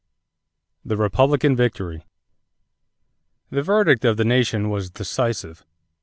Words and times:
=The 0.83 0.97
Republican 0.97 1.55
Victory.= 1.55 2.03
The 3.51 3.61
verdict 3.61 4.03
of 4.03 4.17
the 4.17 4.25
nation 4.25 4.71
was 4.71 4.89
decisive. 4.89 5.63